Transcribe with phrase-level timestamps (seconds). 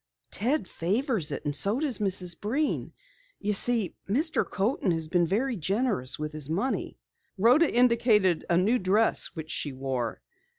[0.31, 2.41] Ted favors it, and so does Mrs.
[2.41, 2.91] Breen.
[3.39, 4.43] You see, Mr.
[4.43, 6.97] Coaten has been very generous with his money."
[7.37, 10.23] Rhoda indicated a new dress which she wore.